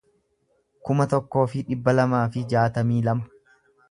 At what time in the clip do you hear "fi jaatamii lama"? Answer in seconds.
2.37-3.57